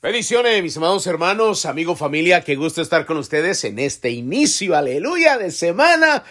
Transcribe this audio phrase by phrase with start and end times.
[0.00, 5.38] Bendiciones, mis amados hermanos, amigo, familia, qué gusto estar con ustedes en este inicio, aleluya,
[5.38, 6.22] de semana.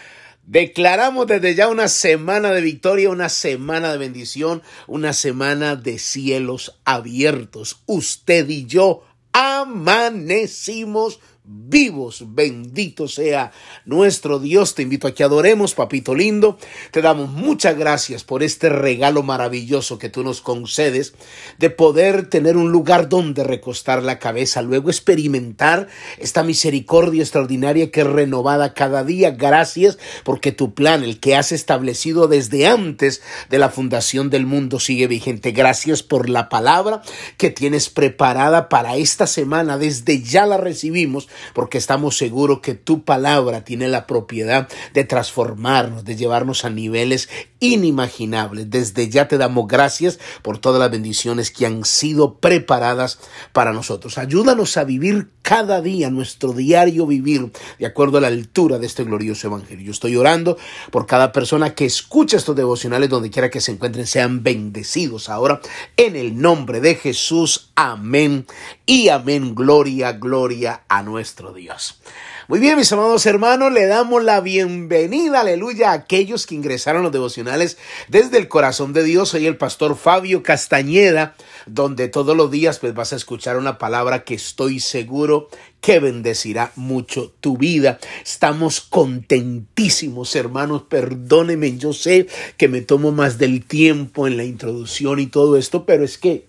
[0.44, 6.80] Declaramos desde ya una semana de victoria, una semana de bendición, una semana de cielos
[6.86, 7.82] abiertos.
[7.84, 9.02] Usted y yo
[9.32, 12.24] amanecimos vivos.
[12.28, 13.52] Bendito sea
[13.84, 14.74] nuestro Dios.
[14.74, 16.58] Te invito a que adoremos, papito lindo.
[16.90, 21.14] Te damos muchas gracias por este regalo maravilloso que tú nos concedes
[21.58, 28.02] de poder tener un lugar donde recostar la cabeza, luego experimentar esta misericordia extraordinaria que
[28.02, 29.30] es renovada cada día.
[29.30, 34.80] Gracias porque tu plan, el que has establecido desde antes de la fundación del mundo,
[34.80, 35.52] sigue vigente.
[35.52, 37.02] Gracias por la palabra
[37.36, 39.78] que tienes preparada para esta semana.
[39.78, 46.04] Desde ya la recibimos porque estamos seguros que tu palabra tiene la propiedad de transformarnos,
[46.04, 47.28] de llevarnos a niveles
[47.60, 48.70] inimaginables.
[48.70, 53.18] Desde ya te damos gracias por todas las bendiciones que han sido preparadas
[53.52, 54.18] para nosotros.
[54.18, 59.04] Ayúdanos a vivir cada día nuestro diario vivir de acuerdo a la altura de este
[59.04, 59.86] glorioso evangelio.
[59.86, 60.58] Yo estoy orando
[60.90, 65.60] por cada persona que escucha estos devocionales donde quiera que se encuentren, sean bendecidos ahora
[65.96, 67.70] en el nombre de Jesús.
[67.74, 68.46] Amén
[68.88, 69.54] y amén.
[69.54, 72.00] Gloria, gloria a nuestro Dios.
[72.48, 77.04] Muy bien, mis amados hermanos, le damos la bienvenida, aleluya, a aquellos que ingresaron a
[77.04, 77.76] los devocionales
[78.08, 79.28] desde el corazón de Dios.
[79.28, 84.24] Soy el pastor Fabio Castañeda, donde todos los días pues vas a escuchar una palabra
[84.24, 85.50] que estoy seguro
[85.82, 87.98] que bendecirá mucho tu vida.
[88.24, 90.84] Estamos contentísimos, hermanos.
[90.88, 95.84] Perdónenme, yo sé que me tomo más del tiempo en la introducción y todo esto,
[95.84, 96.47] pero es que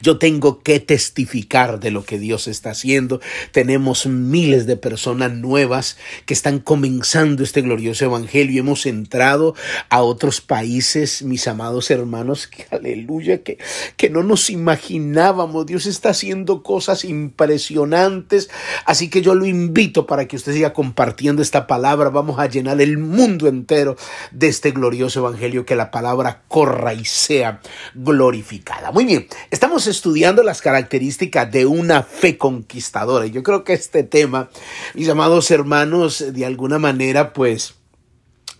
[0.00, 3.20] yo tengo que testificar de lo que Dios está haciendo.
[3.52, 8.60] Tenemos miles de personas nuevas que están comenzando este glorioso evangelio.
[8.60, 9.54] Hemos entrado
[9.88, 13.58] a otros países, mis amados hermanos, que aleluya, que,
[13.96, 15.66] que no nos imaginábamos.
[15.66, 18.50] Dios está haciendo cosas impresionantes.
[18.84, 22.10] Así que yo lo invito para que usted siga compartiendo esta palabra.
[22.10, 23.96] Vamos a llenar el mundo entero
[24.32, 25.64] de este glorioso evangelio.
[25.64, 27.60] Que la palabra corra y sea
[27.94, 28.92] glorificada.
[28.92, 29.26] Muy bien.
[29.64, 33.24] Estamos estudiando las características de una fe conquistadora.
[33.24, 34.50] Yo creo que este tema,
[34.92, 37.72] mis amados hermanos, de alguna manera, pues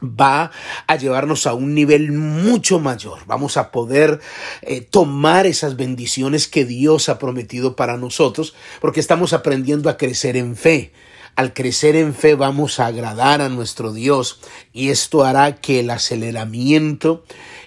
[0.03, 0.51] va
[0.87, 3.19] a llevarnos a un nivel mucho mayor.
[3.27, 4.19] Vamos a poder
[4.63, 10.39] eh, tomar esas bendiciones que Dios ha prometido para nosotros porque estamos aprendiendo a crecer
[10.39, 10.95] en fe.
[11.37, 14.39] Al crecer en fe vamos a agradar a nuestro Dios
[14.73, 17.25] y esto hará que el aceleramiento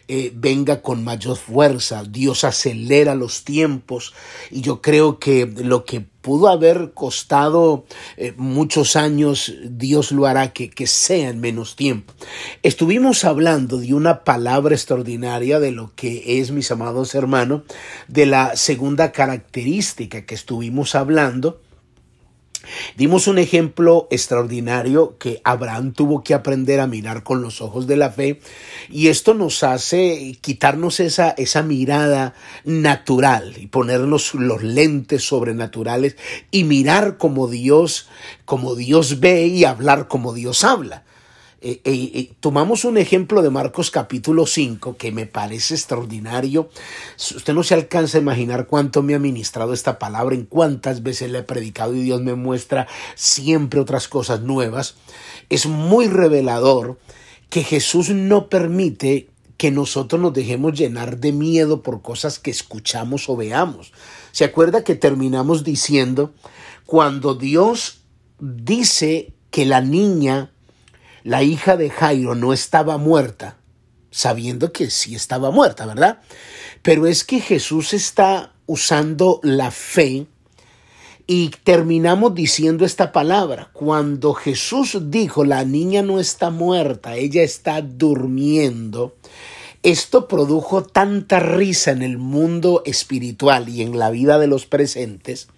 [0.08, 2.06] eh, venga con mayor fuerza.
[2.06, 4.14] Dios acelera los tiempos
[4.52, 7.86] y yo creo que lo que pudo haber costado
[8.16, 12.14] eh, muchos años, Dios lo hará que, que sea en menos tiempo.
[12.64, 17.64] Estuvimos hablando de una palabra extraordinaria de lo que es, mis amados hermanos,
[18.08, 21.60] de la segunda característica que estuvimos hablando
[22.96, 27.98] Dimos un ejemplo extraordinario que Abraham tuvo que aprender a mirar con los ojos de
[27.98, 28.42] la fe
[28.90, 32.34] y esto nos hace quitarnos esa, esa mirada
[32.66, 36.18] natural y ponernos los lentes sobrenaturales
[36.52, 38.08] y mirar como Dios,
[38.46, 41.04] como Dios ve y hablar como Dios habla.
[41.70, 46.70] Eh, eh, tomamos un ejemplo de Marcos capítulo 5 que me parece extraordinario.
[47.18, 51.30] Usted no se alcanza a imaginar cuánto me ha ministrado esta palabra, en cuántas veces
[51.30, 54.96] le he predicado y Dios me muestra siempre otras cosas nuevas.
[55.50, 57.00] Es muy revelador
[57.50, 63.28] que Jesús no permite que nosotros nos dejemos llenar de miedo por cosas que escuchamos
[63.28, 63.92] o veamos.
[64.32, 66.32] ¿Se acuerda que terminamos diciendo
[66.86, 68.04] cuando Dios
[68.40, 70.54] dice que la niña
[71.28, 73.58] la hija de Jairo no estaba muerta,
[74.12, 76.22] sabiendo que sí estaba muerta, ¿verdad?
[76.84, 80.26] Pero es que Jesús está usando la fe
[81.28, 83.72] y terminamos diciendo esta palabra.
[83.74, 89.18] Cuando Jesús dijo, la niña no está muerta, ella está durmiendo,
[89.84, 95.50] esto produjo tanta risa en el mundo espiritual y en la vida de los presentes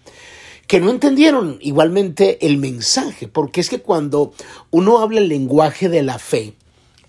[0.70, 4.34] que no entendieron igualmente el mensaje, porque es que cuando
[4.70, 6.54] uno habla el lenguaje de la fe,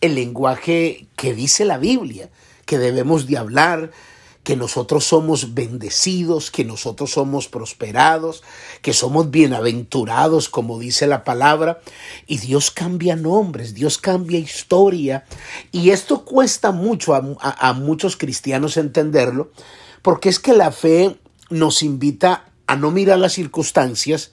[0.01, 2.31] el lenguaje que dice la Biblia,
[2.65, 3.91] que debemos de hablar,
[4.45, 8.43] que nosotros somos bendecidos, que nosotros somos prosperados,
[8.81, 11.83] que somos bienaventurados, como dice la palabra,
[12.27, 15.27] y Dios cambia nombres, Dios cambia historia,
[15.71, 19.51] y esto cuesta mucho a, a muchos cristianos entenderlo,
[20.01, 21.19] porque es que la fe
[21.51, 24.31] nos invita a no mirar las circunstancias,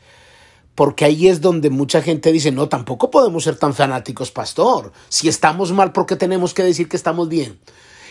[0.76, 4.92] porque ahí es donde mucha gente dice, no, tampoco podemos ser tan fanáticos, pastor.
[5.10, 7.58] Si estamos mal, ¿por qué tenemos que decir que estamos bien?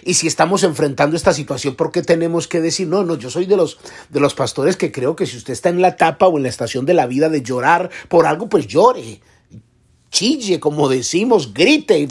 [0.02, 3.46] Y si estamos enfrentando esta situación, ¿por qué tenemos que decir, no, no, yo soy
[3.46, 3.78] de los,
[4.08, 6.48] de los pastores que creo que si usted está en la etapa o en la
[6.48, 9.20] estación de la vida de llorar por algo, pues llore
[10.16, 12.08] chille, como decimos, grite,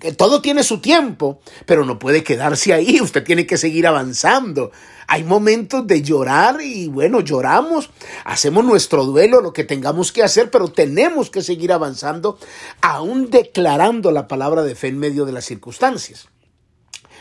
[0.00, 4.70] que todo tiene su tiempo, pero no puede quedarse ahí, usted tiene que seguir avanzando.
[5.08, 7.90] Hay momentos de llorar y bueno, lloramos,
[8.24, 12.38] hacemos nuestro duelo, lo que tengamos que hacer, pero tenemos que seguir avanzando,
[12.80, 16.28] aún declarando la palabra de fe en medio de las circunstancias.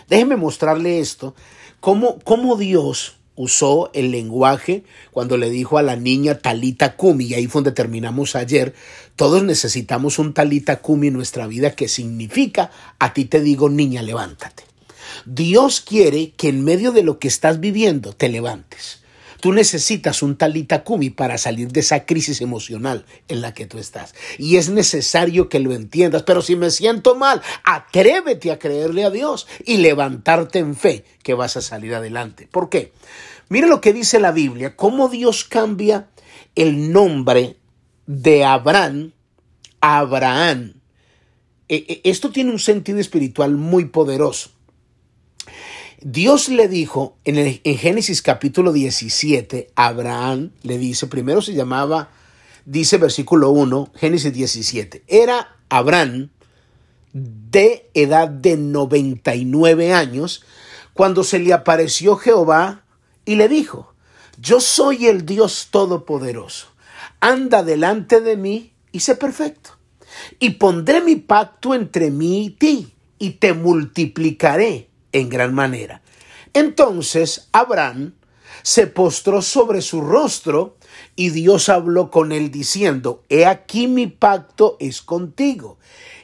[0.08, 1.34] Déjeme mostrarle esto,
[1.80, 7.34] cómo, cómo Dios usó el lenguaje cuando le dijo a la niña Talita Kumi, y
[7.36, 8.74] ahí fue donde terminamos ayer.
[9.16, 14.02] Todos necesitamos un Talita Kumi en nuestra vida que significa, a ti te digo, niña,
[14.02, 14.64] levántate.
[15.26, 19.00] Dios quiere que en medio de lo que estás viviendo te levantes.
[19.40, 23.78] Tú necesitas un talita kumi para salir de esa crisis emocional en la que tú
[23.78, 24.16] estás.
[24.38, 26.24] Y es necesario que lo entiendas.
[26.24, 31.34] Pero si me siento mal, atrévete a creerle a Dios y levantarte en fe que
[31.34, 32.48] vas a salir adelante.
[32.52, 32.94] ¿Por qué?
[33.50, 36.10] Mire lo que dice la Biblia, cómo Dios cambia
[36.56, 37.58] el nombre
[38.06, 39.14] de Abraham
[39.82, 40.74] a Abraham.
[41.70, 44.52] E, e, esto tiene un sentido espiritual muy poderoso.
[46.02, 52.10] Dios le dijo en, en Génesis capítulo 17, Abraham le dice, primero se llamaba,
[52.66, 56.30] dice versículo 1, Génesis 17, era Abraham
[57.14, 60.44] de edad de 99 años
[60.94, 62.84] cuando se le apareció Jehová
[63.26, 63.96] y le dijo,
[64.40, 66.68] yo soy el Dios Todopoderoso,
[67.22, 69.72] anda delante de mí y sé perfecto,
[70.40, 76.02] y pondré mi pacto entre mí y ti, y te multiplicaré en gran manera.
[76.54, 78.14] Entonces Abraham
[78.64, 80.78] se postró sobre su rostro
[81.16, 85.78] y Dios habló con él diciendo, He aquí mi pacto es contigo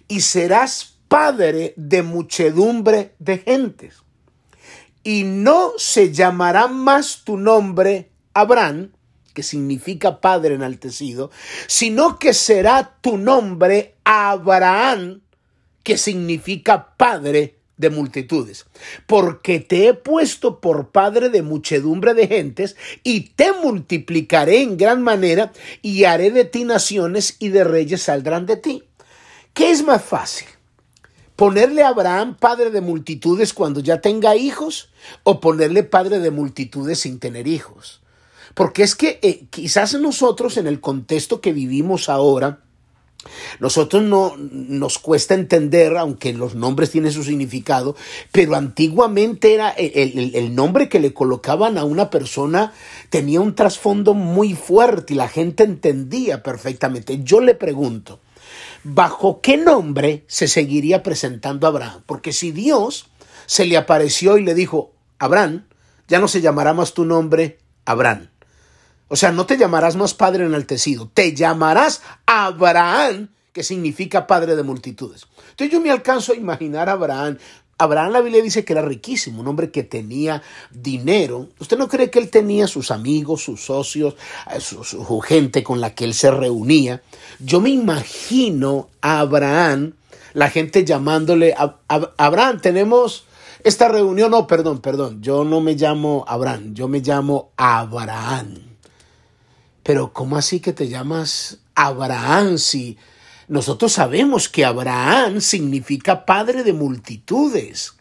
[0.08, 4.04] y serás padre de muchedumbre de gentes.
[5.04, 8.94] Y no se llamará más tu nombre Abraham,
[9.34, 11.30] que significa padre enaltecido,
[11.68, 15.22] sino que será tu nombre Abraham,
[15.84, 18.66] que significa padre de multitudes,
[19.08, 25.02] porque te he puesto por padre de muchedumbre de gentes, y te multiplicaré en gran
[25.02, 28.84] manera, y haré de ti naciones, y de reyes saldrán de ti.
[29.54, 30.48] ¿Qué es más fácil?
[31.36, 34.90] ¿Ponerle a Abraham padre de multitudes cuando ya tenga hijos?
[35.24, 38.02] ¿O ponerle padre de multitudes sin tener hijos?
[38.54, 42.63] Porque es que eh, quizás nosotros en el contexto que vivimos ahora,
[43.60, 47.96] nosotros no nos cuesta entender, aunque los nombres tienen su significado,
[48.32, 52.74] pero antiguamente era el, el, nombre que le colocaban a una persona
[53.10, 57.24] tenía un trasfondo muy fuerte y la gente entendía perfectamente.
[57.24, 58.20] Yo le pregunto,
[58.84, 62.02] ¿bajo qué nombre se seguiría presentando Abraham?
[62.06, 63.08] Porque si Dios
[63.46, 65.66] se le apareció y le dijo, Abraham,
[66.08, 68.33] ya no se llamará más tu nombre Abraham
[69.08, 74.64] o sea, no te llamarás más padre enaltecido, te llamarás Abraham, que significa padre de
[74.64, 75.28] multitudes.
[75.52, 77.38] Entonces yo me alcanzo a imaginar a Abraham.
[77.78, 80.42] Abraham la Biblia dice que era riquísimo, un hombre que tenía
[80.72, 81.50] dinero.
[81.60, 84.16] ¿Usted no cree que él tenía sus amigos, sus socios,
[84.52, 87.02] eh, su, gente con la que él se reunía?
[87.40, 89.94] Yo me imagino a Abraham,
[90.34, 91.78] la gente llamándole, a,
[92.18, 93.26] Abraham, tenemos
[93.64, 98.73] esta reunión, no, perdón, perdón, yo no me llamo Abraham, yo me llamo Abraham.
[99.84, 102.98] Pero ¿cómo así que te llamas Abraham si
[103.48, 107.96] nosotros sabemos que Abraham significa padre de multitudes?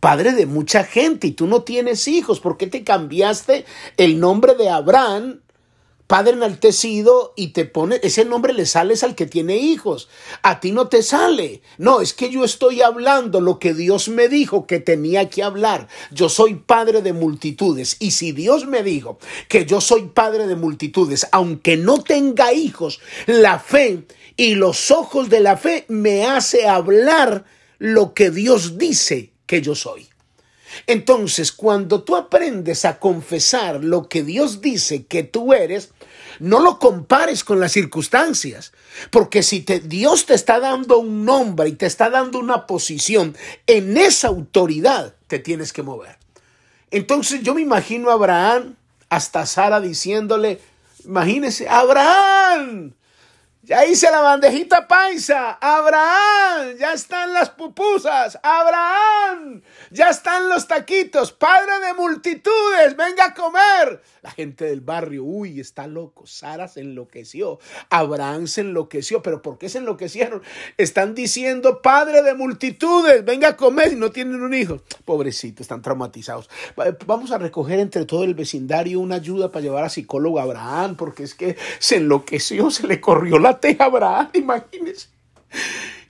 [0.00, 3.64] Padre de mucha gente y tú no tienes hijos, ¿por qué te cambiaste
[3.96, 5.40] el nombre de Abraham
[6.10, 10.08] Padre enaltecido y te pone, ese nombre le sales al que tiene hijos.
[10.42, 11.62] A ti no te sale.
[11.78, 15.86] No, es que yo estoy hablando lo que Dios me dijo que tenía que hablar.
[16.10, 17.96] Yo soy padre de multitudes.
[18.00, 22.98] Y si Dios me dijo que yo soy padre de multitudes, aunque no tenga hijos,
[23.26, 24.02] la fe
[24.36, 27.44] y los ojos de la fe me hace hablar
[27.78, 30.08] lo que Dios dice que yo soy.
[30.86, 35.90] Entonces, cuando tú aprendes a confesar lo que Dios dice que tú eres,
[36.38, 38.72] no lo compares con las circunstancias,
[39.10, 43.36] porque si te, Dios te está dando un nombre y te está dando una posición,
[43.66, 46.16] en esa autoridad te tienes que mover.
[46.90, 48.76] Entonces yo me imagino a Abraham,
[49.08, 50.60] hasta Sara diciéndole,
[51.04, 52.92] imagínese, Abraham,
[53.70, 55.52] Ya hice la bandejita paisa.
[55.60, 58.36] Abraham, ya están las pupusas.
[58.42, 59.62] Abraham,
[59.92, 61.30] ya están los taquitos.
[61.30, 64.02] Padre de multitudes, venga a comer.
[64.22, 66.26] La gente del barrio, uy, está loco.
[66.26, 67.60] Sara se enloqueció.
[67.90, 69.22] Abraham se enloqueció.
[69.22, 70.42] ¿Pero por qué se enloquecieron?
[70.76, 74.82] Están diciendo, Padre de multitudes, venga a comer y no tienen un hijo.
[75.04, 76.50] Pobrecito, están traumatizados.
[77.06, 81.22] Vamos a recoger entre todo el vecindario una ayuda para llevar a psicólogo Abraham, porque
[81.22, 85.08] es que se enloqueció, se le corrió la Abraham, imagínense.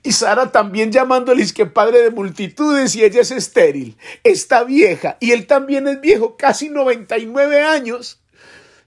[0.03, 5.33] Y Sara también llamándole que padre de multitudes y ella es estéril, está vieja y
[5.33, 8.21] él también es viejo, casi 99 años.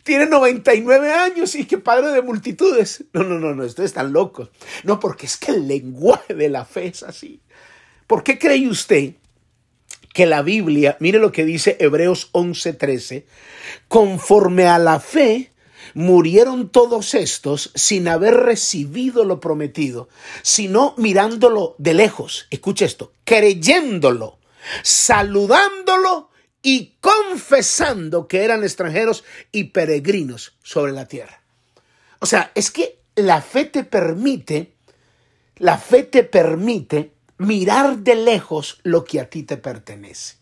[0.03, 3.05] Tiene 99 años y que padre de multitudes.
[3.13, 4.49] No, no, no, no, ustedes están locos.
[4.83, 7.41] No, porque es que el lenguaje de la fe es así.
[8.05, 9.13] ¿Por qué cree usted
[10.13, 13.25] que la Biblia, mire lo que dice Hebreos 11:13,
[13.87, 15.52] conforme a la fe,
[15.93, 20.09] murieron todos estos sin haber recibido lo prometido,
[20.41, 22.47] sino mirándolo de lejos.
[22.49, 24.39] Escucha esto, creyéndolo,
[24.81, 26.29] saludándolo
[26.61, 31.43] y confesando que eran extranjeros y peregrinos sobre la tierra.
[32.19, 34.75] O sea, es que la fe te permite,
[35.57, 40.37] la fe te permite mirar de lejos lo que a ti te pertenece.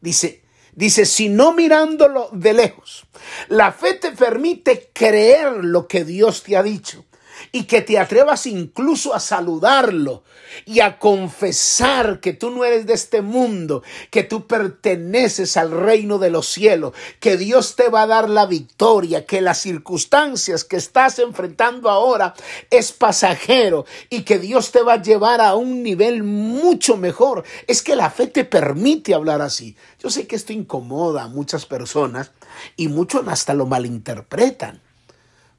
[0.00, 0.43] Dice,
[0.76, 3.06] Dice, si no mirándolo de lejos,
[3.48, 7.04] la fe te permite creer lo que Dios te ha dicho
[7.52, 10.22] y que te atrevas incluso a saludarlo
[10.66, 16.18] y a confesar que tú no eres de este mundo, que tú perteneces al reino
[16.18, 20.76] de los cielos, que Dios te va a dar la victoria, que las circunstancias que
[20.76, 22.34] estás enfrentando ahora
[22.70, 27.44] es pasajero y que Dios te va a llevar a un nivel mucho mejor.
[27.66, 29.76] Es que la fe te permite hablar así.
[29.98, 32.32] Yo sé que esto incomoda a muchas personas
[32.76, 34.80] y muchos hasta lo malinterpretan.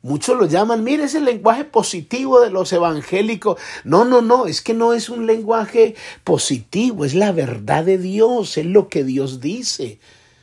[0.06, 3.60] Muchos lo llaman, mire, ese lenguaje positivo de los evangélicos.
[3.84, 8.60] No, no, no, es que no es un lenguaje positivo, es la verdad de Dios,
[8.60, 9.98] es lo que Dios dice.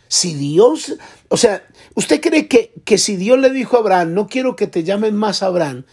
[0.09, 0.97] Si Dios,
[1.29, 1.65] o sea,
[1.95, 5.15] ¿usted cree que, que si Dios le dijo a Abraham, no quiero que te llamen
[5.15, 5.85] más Abraham,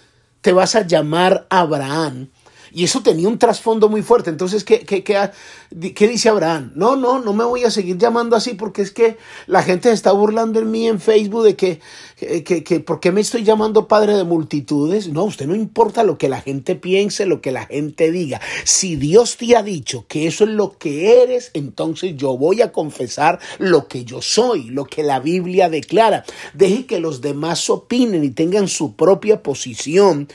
[0.42, 2.30] te vas a llamar Abraham?
[2.72, 4.30] Y eso tenía un trasfondo muy fuerte.
[4.30, 6.72] Entonces, ¿qué, qué, qué, dice Abraham?
[6.76, 10.12] No, no, no me voy a seguir llamando así porque es que la gente está
[10.12, 11.80] burlando en mí en Facebook de que,
[12.18, 15.08] que, que, ¿por qué me estoy llamando padre de multitudes?
[15.08, 18.42] No, usted no importa lo que la gente piense, lo que la gente diga.
[18.64, 22.72] Si Dios te ha dicho que eso es lo que eres, entonces yo voy a
[22.72, 26.26] confesar lo que yo soy, lo que la Biblia declara.
[26.54, 30.28] Deje que los demás opinen y tengan su propia posición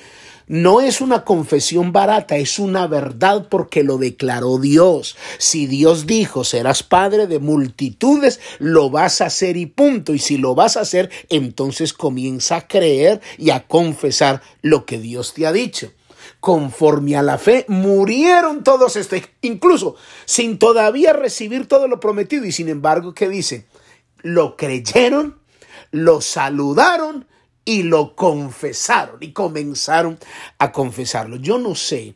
[0.46, 5.16] no es una confesión barata, es una verdad porque lo declaró Dios.
[5.38, 10.12] Si Dios dijo serás padre de multitudes, lo vas a hacer y punto.
[10.12, 14.98] Y si lo vas a hacer, entonces comienza a creer y a confesar lo que
[14.98, 15.92] Dios te ha dicho
[16.40, 19.96] conforme a la fe, murieron todos estos, incluso
[20.26, 22.44] sin todavía recibir todo lo prometido.
[22.44, 23.64] Y sin embargo, ¿qué dice?
[24.20, 25.38] Lo creyeron,
[25.90, 27.26] lo saludaron
[27.64, 30.18] y lo confesaron y comenzaron
[30.58, 31.36] a confesarlo.
[31.36, 32.14] Yo no sé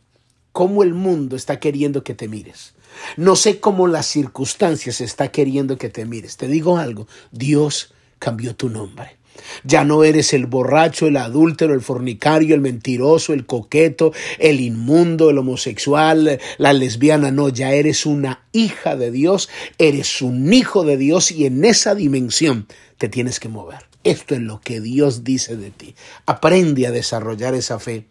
[0.53, 2.75] cómo el mundo está queriendo que te mires.
[3.17, 6.37] No sé cómo las circunstancias está queriendo que te mires.
[6.37, 9.19] Te digo algo, Dios cambió tu nombre.
[9.63, 15.31] Ya no eres el borracho, el adúltero, el fornicario, el mentiroso, el coqueto, el inmundo,
[15.31, 17.31] el homosexual, la lesbiana.
[17.31, 21.95] No, ya eres una hija de Dios, eres un hijo de Dios y en esa
[21.95, 22.67] dimensión
[22.99, 23.88] te tienes que mover.
[24.05, 25.95] Esto es lo que Dios dice de ti.
[26.27, 28.07] Aprende a desarrollar esa fe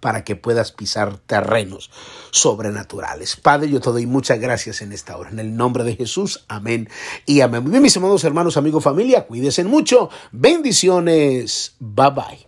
[0.00, 1.90] para que puedas pisar terrenos
[2.30, 3.36] sobrenaturales.
[3.36, 5.30] Padre, yo te doy muchas gracias en esta hora.
[5.30, 6.88] En el nombre de Jesús, amén
[7.26, 7.68] y amén.
[7.82, 10.10] Mis amados hermanos, amigos, familia, cuídense mucho.
[10.30, 11.74] Bendiciones.
[11.80, 12.47] Bye bye.